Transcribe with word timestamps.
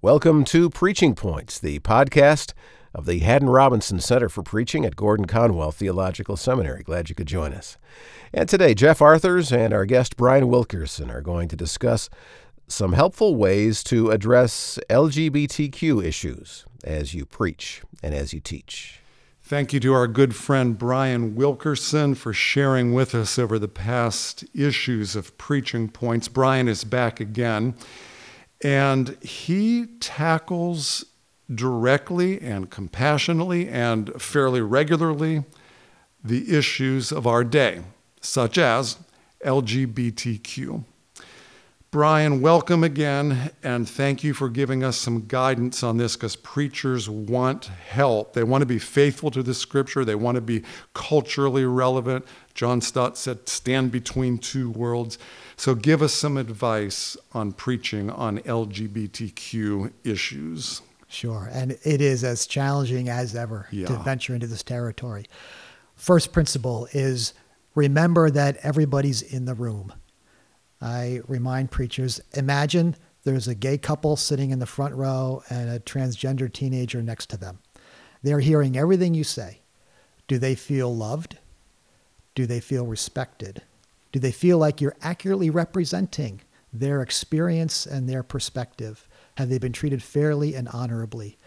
Welcome 0.00 0.44
to 0.44 0.70
Preaching 0.70 1.16
Points, 1.16 1.58
the 1.58 1.80
podcast 1.80 2.52
of 2.94 3.04
the 3.04 3.18
Haddon 3.18 3.50
Robinson 3.50 3.98
Center 3.98 4.28
for 4.28 4.44
Preaching 4.44 4.84
at 4.84 4.94
Gordon 4.94 5.26
Conwell 5.26 5.72
Theological 5.72 6.36
Seminary. 6.36 6.84
Glad 6.84 7.08
you 7.08 7.16
could 7.16 7.26
join 7.26 7.52
us. 7.52 7.76
And 8.32 8.48
today, 8.48 8.74
Jeff 8.74 9.02
Arthurs 9.02 9.52
and 9.52 9.74
our 9.74 9.84
guest 9.84 10.16
Bryan 10.16 10.46
Wilkerson 10.46 11.10
are 11.10 11.20
going 11.20 11.48
to 11.48 11.56
discuss 11.56 12.08
some 12.68 12.92
helpful 12.92 13.34
ways 13.34 13.82
to 13.84 14.12
address 14.12 14.78
LGBTQ 14.88 16.04
issues 16.04 16.64
as 16.84 17.12
you 17.12 17.26
preach 17.26 17.82
and 18.00 18.14
as 18.14 18.32
you 18.32 18.38
teach. 18.38 19.00
Thank 19.42 19.72
you 19.72 19.80
to 19.80 19.92
our 19.94 20.06
good 20.06 20.36
friend 20.36 20.78
Bryan 20.78 21.34
Wilkerson 21.34 22.14
for 22.14 22.32
sharing 22.32 22.94
with 22.94 23.16
us 23.16 23.36
over 23.36 23.58
the 23.58 23.66
past 23.66 24.44
issues 24.54 25.16
of 25.16 25.36
Preaching 25.38 25.88
Points. 25.88 26.28
Bryan 26.28 26.68
is 26.68 26.84
back 26.84 27.18
again, 27.18 27.74
and 28.62 29.16
he 29.22 29.86
tackles 30.00 31.04
directly 31.52 32.40
and 32.40 32.70
compassionately 32.70 33.68
and 33.68 34.20
fairly 34.20 34.60
regularly 34.60 35.44
the 36.22 36.56
issues 36.56 37.12
of 37.12 37.26
our 37.26 37.44
day, 37.44 37.82
such 38.20 38.58
as 38.58 38.98
LGBTQ. 39.44 40.84
Bryan, 41.90 42.42
welcome 42.42 42.84
again, 42.84 43.50
and 43.62 43.88
thank 43.88 44.22
you 44.22 44.34
for 44.34 44.50
giving 44.50 44.84
us 44.84 44.98
some 44.98 45.26
guidance 45.26 45.82
on 45.82 45.96
this 45.96 46.16
because 46.16 46.36
preachers 46.36 47.08
want 47.08 47.64
help. 47.64 48.34
They 48.34 48.42
want 48.42 48.60
to 48.60 48.66
be 48.66 48.78
faithful 48.78 49.30
to 49.30 49.42
the 49.42 49.54
scripture, 49.54 50.04
they 50.04 50.14
want 50.14 50.34
to 50.34 50.42
be 50.42 50.64
culturally 50.92 51.64
relevant. 51.64 52.26
John 52.52 52.82
Stott 52.82 53.16
said, 53.16 53.48
stand 53.48 53.90
between 53.90 54.36
two 54.36 54.68
worlds. 54.68 55.16
So, 55.56 55.74
give 55.74 56.02
us 56.02 56.12
some 56.12 56.36
advice 56.36 57.16
on 57.32 57.52
preaching 57.52 58.10
on 58.10 58.40
LGBTQ 58.40 59.90
issues. 60.04 60.82
Sure, 61.08 61.48
and 61.50 61.78
it 61.84 62.02
is 62.02 62.22
as 62.22 62.46
challenging 62.46 63.08
as 63.08 63.34
ever 63.34 63.66
Yeah. 63.70 63.86
to 63.86 63.96
venture 64.00 64.34
into 64.34 64.46
this 64.46 64.62
territory. 64.62 65.24
First 65.94 66.32
principle 66.32 66.86
is 66.92 67.32
remember 67.74 68.30
that 68.30 68.58
everybody's 68.58 69.22
in 69.22 69.46
the 69.46 69.54
room. 69.54 69.94
I 70.80 71.20
remind 71.26 71.70
preachers 71.70 72.20
imagine 72.34 72.96
there's 73.24 73.48
a 73.48 73.54
gay 73.54 73.78
couple 73.78 74.16
sitting 74.16 74.50
in 74.50 74.58
the 74.58 74.66
front 74.66 74.94
row 74.94 75.42
and 75.50 75.68
a 75.68 75.80
transgender 75.80 76.52
teenager 76.52 77.02
next 77.02 77.26
to 77.30 77.36
them. 77.36 77.58
They're 78.22 78.40
hearing 78.40 78.76
everything 78.76 79.14
you 79.14 79.24
say. 79.24 79.60
Do 80.26 80.38
they 80.38 80.54
feel 80.54 80.94
loved? 80.94 81.38
Do 82.34 82.46
they 82.46 82.60
feel 82.60 82.86
respected? 82.86 83.62
Do 84.12 84.20
they 84.20 84.32
feel 84.32 84.58
like 84.58 84.80
you're 84.80 84.96
accurately 85.02 85.50
representing 85.50 86.40
their 86.72 87.02
experience 87.02 87.86
and 87.86 88.08
their 88.08 88.22
perspective? 88.22 89.08
Have 89.36 89.48
they 89.48 89.58
been 89.58 89.72
treated 89.72 90.02
fairly 90.02 90.54
and 90.54 90.68
honorably? 90.68 91.38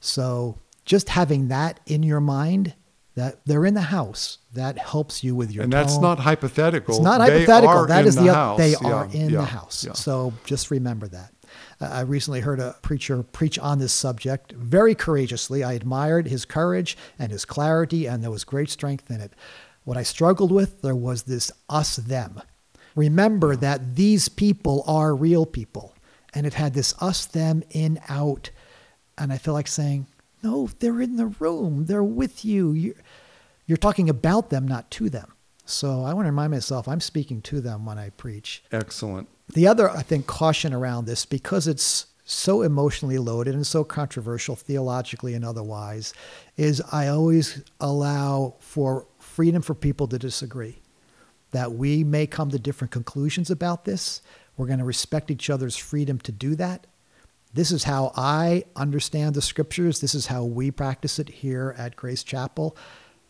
So, 0.00 0.58
just 0.84 1.10
having 1.10 1.48
that 1.48 1.80
in 1.86 2.02
your 2.02 2.20
mind 2.20 2.74
that 3.18 3.40
they're 3.46 3.66
in 3.66 3.74
the 3.74 3.80
house, 3.98 4.38
that 4.54 4.78
helps 4.78 5.24
you 5.24 5.34
with 5.34 5.50
your 5.52 5.64
And 5.64 5.72
that's 5.72 5.98
not 5.98 6.20
hypothetical. 6.20 6.94
It's 6.94 7.02
not 7.04 7.18
They 7.18 7.40
hypothetical. 7.44 7.86
That 7.86 8.06
is 8.06 8.14
the 8.14 8.22
the, 8.22 8.34
house. 8.34 8.58
they 8.58 8.70
Yeah, 8.80 8.92
are 8.94 9.04
in 9.12 9.30
yeah, 9.30 9.38
the 9.40 9.44
house. 9.44 9.84
yeah. 9.84 9.92
So 9.94 10.32
just 10.44 10.70
remember 10.70 11.08
that. 11.08 11.32
Uh, 11.80 11.86
I 11.86 12.00
recently 12.02 12.40
heard 12.40 12.60
a 12.60 12.76
preacher 12.82 13.22
preach 13.24 13.58
on 13.58 13.78
this 13.80 13.92
subject 13.92 14.52
very 14.52 14.94
courageously. 14.94 15.64
I 15.64 15.72
admired 15.72 16.28
his 16.28 16.44
courage 16.44 16.96
and 17.18 17.32
his 17.32 17.44
clarity, 17.44 18.06
and 18.06 18.22
there 18.22 18.30
was 18.30 18.44
great 18.44 18.70
strength 18.70 19.10
in 19.10 19.20
it. 19.20 19.32
What 19.84 19.96
I 19.96 20.02
struggled 20.04 20.52
with, 20.52 20.82
there 20.82 20.94
was 20.94 21.24
this 21.24 21.50
us 21.68 21.96
them. 21.96 22.40
Remember 22.94 23.56
that 23.56 23.96
these 23.96 24.28
people 24.28 24.84
are 24.86 25.14
real 25.14 25.44
people, 25.46 25.94
and 26.34 26.46
it 26.46 26.54
had 26.54 26.74
this 26.74 26.94
us 27.00 27.26
them 27.26 27.62
in 27.70 27.98
out, 28.08 28.50
and 29.16 29.32
I 29.32 29.38
feel 29.38 29.54
like 29.54 29.66
saying, 29.68 30.06
no, 30.42 30.68
they're 30.78 31.00
in 31.00 31.16
the 31.16 31.26
room. 31.26 31.86
They're 31.86 32.04
with 32.04 32.44
you. 32.44 32.72
You're, 32.72 32.94
you're 33.66 33.76
talking 33.76 34.08
about 34.08 34.50
them, 34.50 34.66
not 34.66 34.90
to 34.92 35.10
them. 35.10 35.32
So 35.64 36.02
I 36.04 36.14
want 36.14 36.24
to 36.26 36.30
remind 36.30 36.52
myself 36.52 36.88
I'm 36.88 37.00
speaking 37.00 37.42
to 37.42 37.60
them 37.60 37.84
when 37.84 37.98
I 37.98 38.10
preach. 38.10 38.62
Excellent. 38.72 39.28
The 39.52 39.66
other, 39.66 39.90
I 39.90 40.02
think, 40.02 40.26
caution 40.26 40.72
around 40.72 41.04
this, 41.06 41.26
because 41.26 41.68
it's 41.68 42.06
so 42.24 42.62
emotionally 42.62 43.18
loaded 43.18 43.54
and 43.54 43.66
so 43.66 43.84
controversial 43.84 44.56
theologically 44.56 45.34
and 45.34 45.44
otherwise, 45.44 46.14
is 46.56 46.82
I 46.92 47.08
always 47.08 47.62
allow 47.80 48.56
for 48.60 49.06
freedom 49.18 49.62
for 49.62 49.74
people 49.74 50.06
to 50.08 50.18
disagree. 50.18 50.78
That 51.52 51.72
we 51.72 52.04
may 52.04 52.26
come 52.26 52.50
to 52.50 52.58
different 52.58 52.90
conclusions 52.90 53.50
about 53.50 53.84
this. 53.84 54.20
We're 54.56 54.66
going 54.66 54.80
to 54.80 54.84
respect 54.84 55.30
each 55.30 55.48
other's 55.48 55.76
freedom 55.76 56.18
to 56.20 56.32
do 56.32 56.54
that. 56.56 56.86
This 57.54 57.70
is 57.70 57.84
how 57.84 58.12
I 58.14 58.64
understand 58.76 59.34
the 59.34 59.42
scriptures. 59.42 60.00
This 60.00 60.14
is 60.14 60.26
how 60.26 60.44
we 60.44 60.70
practice 60.70 61.18
it 61.18 61.28
here 61.28 61.74
at 61.78 61.96
Grace 61.96 62.22
Chapel. 62.22 62.76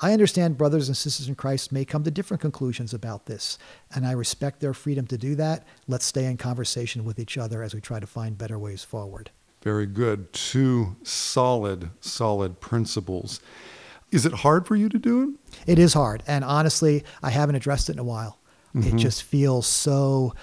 I 0.00 0.12
understand 0.12 0.58
brothers 0.58 0.88
and 0.88 0.96
sisters 0.96 1.28
in 1.28 1.34
Christ 1.34 1.72
may 1.72 1.84
come 1.84 2.04
to 2.04 2.10
different 2.10 2.40
conclusions 2.40 2.92
about 2.94 3.26
this, 3.26 3.58
and 3.94 4.06
I 4.06 4.12
respect 4.12 4.60
their 4.60 4.74
freedom 4.74 5.06
to 5.08 5.18
do 5.18 5.34
that. 5.36 5.66
Let's 5.86 6.04
stay 6.04 6.26
in 6.26 6.36
conversation 6.36 7.04
with 7.04 7.18
each 7.18 7.38
other 7.38 7.62
as 7.62 7.74
we 7.74 7.80
try 7.80 8.00
to 8.00 8.06
find 8.06 8.36
better 8.36 8.58
ways 8.58 8.82
forward. 8.82 9.30
Very 9.62 9.86
good. 9.86 10.32
Two 10.32 10.96
solid, 11.02 11.90
solid 12.00 12.60
principles. 12.60 13.40
Is 14.10 14.26
it 14.26 14.32
hard 14.32 14.66
for 14.66 14.76
you 14.76 14.88
to 14.88 14.98
do 14.98 15.22
it? 15.22 15.70
It 15.72 15.78
is 15.78 15.94
hard, 15.94 16.22
and 16.26 16.44
honestly, 16.44 17.04
I 17.22 17.30
haven't 17.30 17.56
addressed 17.56 17.88
it 17.88 17.92
in 17.92 17.98
a 17.98 18.04
while. 18.04 18.38
Mm-hmm. 18.74 18.96
It 18.96 19.00
just 19.00 19.22
feels 19.22 19.66
so. 19.66 20.34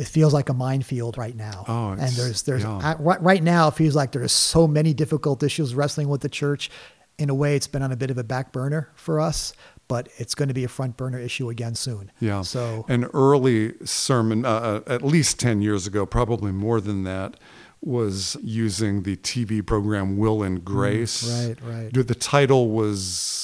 It 0.00 0.08
feels 0.08 0.32
like 0.32 0.48
a 0.48 0.54
minefield 0.54 1.18
right 1.18 1.36
now. 1.36 1.64
Oh, 1.68 1.90
and 1.90 2.10
there's 2.12 2.42
there's 2.42 2.62
yeah. 2.62 2.78
uh, 2.78 2.96
right, 2.98 3.22
right 3.22 3.42
now 3.42 3.68
it 3.68 3.74
feels 3.74 3.94
like 3.94 4.12
there's 4.12 4.32
so 4.32 4.66
many 4.66 4.94
difficult 4.94 5.42
issues 5.42 5.74
wrestling 5.74 6.08
with 6.08 6.22
the 6.22 6.28
church. 6.30 6.70
In 7.18 7.28
a 7.28 7.34
way, 7.34 7.54
it's 7.54 7.66
been 7.66 7.82
on 7.82 7.92
a 7.92 7.96
bit 7.96 8.10
of 8.10 8.16
a 8.16 8.24
back 8.24 8.50
burner 8.50 8.88
for 8.94 9.20
us, 9.20 9.52
but 9.88 10.08
it's 10.16 10.34
going 10.34 10.48
to 10.48 10.54
be 10.54 10.64
a 10.64 10.68
front 10.68 10.96
burner 10.96 11.18
issue 11.18 11.50
again 11.50 11.74
soon. 11.74 12.10
Yeah. 12.18 12.40
So 12.40 12.86
an 12.88 13.04
early 13.12 13.74
sermon, 13.84 14.46
uh, 14.46 14.48
uh, 14.48 14.80
at 14.86 15.02
least 15.02 15.38
10 15.38 15.60
years 15.60 15.86
ago, 15.86 16.06
probably 16.06 16.50
more 16.50 16.80
than 16.80 17.04
that, 17.04 17.36
was 17.82 18.38
using 18.40 19.02
the 19.02 19.16
TV 19.16 19.66
program 19.66 20.16
Will 20.16 20.42
and 20.42 20.64
Grace. 20.64 21.24
Mm, 21.24 21.62
right, 21.62 21.92
right. 21.92 22.06
The 22.06 22.14
title 22.14 22.70
was 22.70 23.39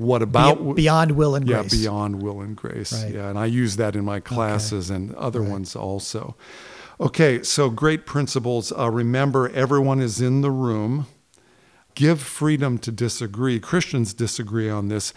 What 0.00 0.22
About 0.22 0.64
Be- 0.64 0.72
beyond 0.82 1.10
will 1.12 1.34
and 1.34 1.46
yeah, 1.46 1.60
grace. 1.60 1.74
Yeah, 1.74 1.80
beyond 1.90 2.22
Will 2.22 2.40
and 2.40 2.56
Grace. 2.56 2.90
Right. 3.04 3.12
Yeah, 3.16 3.28
and 3.28 3.38
I 3.38 3.44
use 3.44 3.76
that 3.76 3.94
in 3.94 4.02
my 4.02 4.18
classes 4.18 4.88
and 4.88 5.14
other 5.14 5.42
Right. 5.42 5.50
ones 5.50 5.76
also. 5.76 6.36
Okay, 6.98 7.42
so 7.42 7.68
great 7.68 8.06
principles. 8.06 8.72
Uh, 8.72 8.90
remember, 8.90 9.50
everyone 9.50 10.00
is 10.00 10.18
in 10.18 10.40
the 10.40 10.50
room. 10.50 11.06
Give 11.94 12.18
freedom 12.18 12.78
to 12.78 12.90
disagree. 12.90 13.60
Christians 13.60 14.14
disagree 14.14 14.70
on 14.70 14.88
this. 14.88 15.12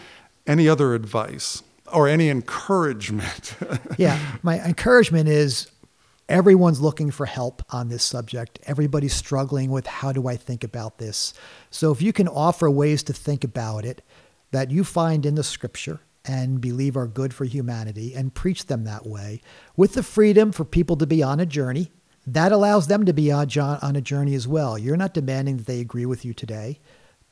Any 0.45 0.67
other 0.67 0.93
advice 0.93 1.63
or 1.93 2.09
any 2.09 2.27
encouragement? 2.29 3.55
yeah, 3.97 4.19
my 4.41 4.59
encouragement 4.59 5.29
is 5.29 5.67
everyone's 6.27 6.81
looking 6.81 7.09
for 7.09 7.25
help 7.25 7.63
on 7.69 7.87
this 7.87 8.03
subject. 8.03 8.59
Everybody's 8.65 9.13
struggling 9.13 9.71
with 9.71 9.87
how 9.87 10.11
do 10.11 10.27
I 10.27 10.35
think 10.35 10.61
about 10.61 10.97
this. 10.97 11.33
So 11.69 11.93
if 11.93 12.01
you 12.01 12.11
can 12.11 12.27
offer 12.27 12.69
ways 12.69 13.01
to 13.03 13.13
think 13.13 13.45
about 13.45 13.85
it 13.85 14.01
that 14.53 14.71
you 14.71 14.83
find 14.83 15.25
in 15.25 15.35
the 15.35 15.43
scripture 15.43 15.99
and 16.25 16.61
believe 16.61 16.95
are 16.95 17.07
good 17.07 17.33
for 17.33 17.43
humanity 17.43 18.13
and 18.13 18.33
preach 18.33 18.67
them 18.67 18.85
that 18.85 19.05
way 19.05 19.41
with 19.75 19.93
the 19.93 20.03
freedom 20.03 20.51
for 20.51 20.63
people 20.63 20.95
to 20.95 21.07
be 21.07 21.21
on 21.21 21.39
a 21.39 21.45
journey, 21.45 21.91
that 22.25 22.51
allows 22.51 22.87
them 22.87 23.03
to 23.05 23.13
be 23.13 23.31
on 23.31 23.49
on 23.57 23.95
a 23.95 24.01
journey 24.01 24.35
as 24.35 24.47
well. 24.47 24.77
You're 24.77 24.95
not 24.95 25.13
demanding 25.13 25.57
that 25.57 25.65
they 25.65 25.81
agree 25.81 26.05
with 26.05 26.23
you 26.23 26.33
today, 26.33 26.79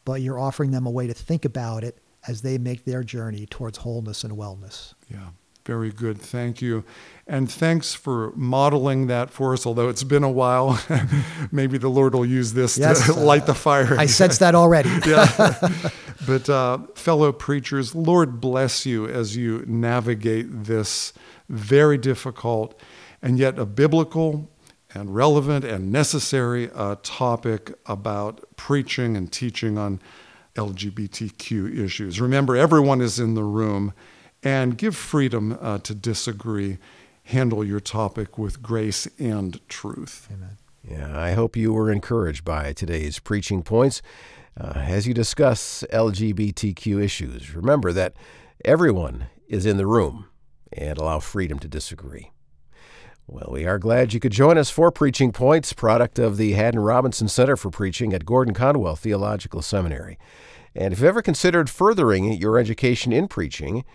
but 0.04 0.22
you're 0.22 0.40
offering 0.40 0.72
them 0.72 0.86
a 0.86 0.92
way 0.92 1.08
to 1.08 1.14
think 1.14 1.46
about 1.46 1.84
it 1.84 2.00
as 2.28 2.42
they 2.42 2.58
make 2.58 2.86
their 2.86 3.04
journey 3.04 3.46
towards 3.46 3.78
wholeness 3.78 4.24
and 4.24 4.34
wellness. 4.34 4.94
Yeah, 5.08 5.30
very 5.66 5.92
good. 5.92 6.20
Thank 6.20 6.62
you. 6.62 6.84
And 7.28 7.50
thanks 7.50 7.94
for 7.94 8.34
modeling 8.36 9.08
that 9.08 9.30
for 9.30 9.54
us, 9.54 9.66
although 9.66 9.90
it's 9.90 10.04
been 10.04 10.24
a 10.24 10.32
while. 10.32 10.82
Maybe 11.52 11.78
the 11.78 11.90
Lord 11.90 12.14
will 12.14 12.26
use 12.26 12.54
this 12.54 12.78
Yes, 12.78 13.06
to 13.06 13.14
uh, 13.18 13.24
light 13.24 13.46
the 13.46 13.54
fire. 13.54 13.96
I 13.98 14.08
sense 14.08 14.40
that 14.40 14.56
already. 14.56 14.90
But 16.26 16.50
uh, 16.50 16.80
fellow 16.96 17.32
preachers, 17.32 17.96
Lord 17.96 18.40
bless 18.40 18.86
you 18.86 19.08
as 19.08 19.36
you 19.36 19.64
navigate 19.68 20.66
this 20.66 21.14
very 21.50 21.98
difficult 21.98 22.80
and 23.22 23.38
yet 23.38 23.58
a 23.58 23.66
biblical 23.66 24.50
and 24.94 25.16
relevant 25.16 25.66
and 25.66 25.92
necessary 25.92 26.70
uh, 26.74 26.96
topic 27.02 27.74
about 27.86 28.44
preaching 28.56 29.16
and 29.16 29.32
teaching 29.32 29.78
on 29.78 30.00
LGBTQ 30.56 31.80
issues. 31.80 32.20
Remember, 32.20 32.56
everyone 32.56 33.02
is 33.02 33.20
in 33.20 33.36
the 33.36 33.44
room 33.44 33.94
and 34.44 34.78
give 34.78 34.96
freedom 34.96 35.58
uh, 35.62 35.78
to 35.80 35.96
disagree. 35.96 36.78
Handle 37.26 37.64
your 37.64 37.80
topic 37.80 38.38
with 38.38 38.62
grace 38.62 39.08
and 39.18 39.60
truth. 39.70 40.28
Amen. 40.32 40.58
Yeah, 40.84 41.20
I 41.20 41.34
hope 41.34 41.56
you 41.56 41.74
were 41.74 41.92
encouraged 41.92 42.44
by 42.44 42.74
today's 42.74 43.20
preaching 43.20 43.62
points 43.62 44.02
uh, 44.60 44.74
as 44.76 45.08
you 45.08 45.14
discuss 45.14 45.84
LGBTQ 45.94 47.02
issues. 47.02 47.54
Remember 47.54 47.94
that 47.94 48.16
everyone 48.66 49.28
is 49.48 49.66
in 49.66 49.78
the 49.78 49.86
room 49.86 50.28
and 50.74 50.98
allow 50.98 51.20
freedom 51.20 51.60
to 51.60 51.68
disagree. 51.68 52.32
Well, 53.28 53.50
we 53.52 53.66
are 53.66 53.78
glad 53.78 54.14
you 54.14 54.20
could 54.20 54.32
join 54.32 54.58
us 54.58 54.72
for 54.72 54.92
Preaching 54.92 55.32
Points, 55.32 55.72
product 55.72 56.18
of 56.18 56.38
the 56.38 56.54
Haddon 56.54 56.80
Robinson 56.80 57.28
Center 57.28 57.56
for 57.56 57.70
Preaching 57.70 58.12
at 58.12 58.26
Gordon 58.26 58.54
Conwell 58.54 58.96
Theological 58.96 59.62
Seminary. 59.62 60.18
And 60.76 60.94
if 60.94 61.00
you've 61.00 61.08
ever 61.08 61.22
considered 61.22 61.70
furthering 61.70 62.34
your 62.34 62.58
education 62.58 63.14
in 63.14 63.28
preaching, 63.28 63.86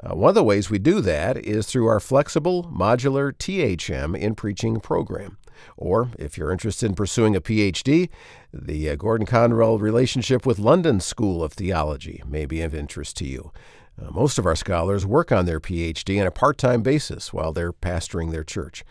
uh, 0.00 0.14
one 0.14 0.30
of 0.30 0.34
the 0.34 0.44
ways 0.44 0.70
we 0.70 0.78
do 0.78 1.00
that 1.00 1.36
is 1.38 1.66
through 1.66 1.86
our 1.86 2.00
flexible 2.00 2.64
modular 2.64 3.32
THM 3.32 4.16
in 4.16 4.34
preaching 4.34 4.78
program. 4.78 5.38
Or 5.76 6.10
if 6.18 6.36
you're 6.36 6.52
interested 6.52 6.86
in 6.86 6.94
pursuing 6.94 7.36
a 7.36 7.40
PhD, 7.40 8.08
the 8.52 8.90
uh, 8.90 8.96
Gordon 8.96 9.26
Conwell 9.26 9.78
relationship 9.78 10.46
with 10.46 10.58
London 10.58 11.00
School 11.00 11.42
of 11.42 11.52
Theology 11.52 12.22
may 12.26 12.46
be 12.46 12.62
of 12.62 12.74
interest 12.74 13.16
to 13.18 13.26
you. 13.26 13.52
Uh, 14.00 14.10
most 14.10 14.38
of 14.38 14.46
our 14.46 14.56
scholars 14.56 15.06
work 15.06 15.32
on 15.32 15.46
their 15.46 15.60
PhD 15.60 16.20
on 16.20 16.26
a 16.26 16.30
part 16.30 16.58
time 16.58 16.82
basis 16.82 17.32
while 17.32 17.52
they're 17.52 17.72
pastoring 17.72 18.32
their 18.32 18.44
church. 18.44 18.84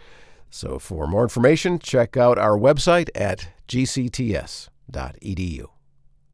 So 0.50 0.79
for 0.79 1.06
more 1.07 1.23
information, 1.23 1.79
check 1.79 2.17
out 2.17 2.38
our 2.38 2.57
website 2.57 3.09
at 3.13 3.50
gcts.edu. 3.67 4.69